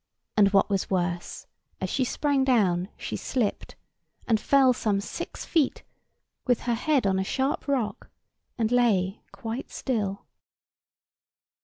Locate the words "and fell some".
4.27-4.99